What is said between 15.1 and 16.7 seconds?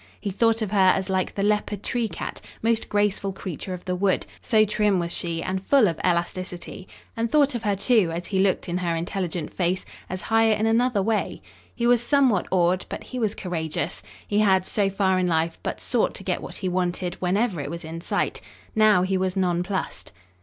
in life, but sought to get what he